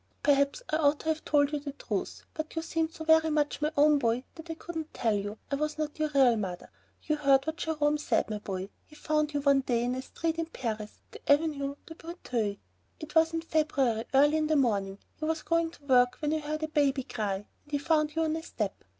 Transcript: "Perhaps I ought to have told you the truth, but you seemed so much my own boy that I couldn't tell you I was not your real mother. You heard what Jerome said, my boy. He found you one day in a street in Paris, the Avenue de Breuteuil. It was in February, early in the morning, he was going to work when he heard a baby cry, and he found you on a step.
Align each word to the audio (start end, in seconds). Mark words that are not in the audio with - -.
"Perhaps 0.23 0.63
I 0.71 0.77
ought 0.77 1.01
to 1.01 1.09
have 1.09 1.23
told 1.23 1.53
you 1.53 1.59
the 1.59 1.73
truth, 1.73 2.25
but 2.33 2.55
you 2.55 2.63
seemed 2.63 2.91
so 2.91 3.05
much 3.29 3.61
my 3.61 3.71
own 3.77 3.99
boy 3.99 4.23
that 4.33 4.49
I 4.49 4.55
couldn't 4.55 4.95
tell 4.95 5.13
you 5.13 5.37
I 5.51 5.55
was 5.57 5.77
not 5.77 5.99
your 5.99 6.09
real 6.09 6.35
mother. 6.37 6.71
You 7.03 7.17
heard 7.17 7.45
what 7.45 7.57
Jerome 7.57 7.99
said, 7.99 8.27
my 8.27 8.39
boy. 8.39 8.69
He 8.87 8.95
found 8.95 9.31
you 9.35 9.41
one 9.41 9.59
day 9.59 9.83
in 9.83 9.93
a 9.93 10.01
street 10.01 10.39
in 10.39 10.47
Paris, 10.47 10.97
the 11.11 11.21
Avenue 11.31 11.75
de 11.85 11.93
Breuteuil. 11.93 12.55
It 12.99 13.13
was 13.13 13.31
in 13.31 13.41
February, 13.41 14.05
early 14.11 14.37
in 14.37 14.47
the 14.47 14.55
morning, 14.55 14.97
he 15.17 15.25
was 15.25 15.43
going 15.43 15.69
to 15.69 15.85
work 15.85 16.15
when 16.15 16.31
he 16.31 16.39
heard 16.39 16.63
a 16.63 16.67
baby 16.67 17.03
cry, 17.03 17.35
and 17.35 17.71
he 17.71 17.77
found 17.77 18.15
you 18.15 18.23
on 18.23 18.35
a 18.35 18.41
step. 18.41 18.83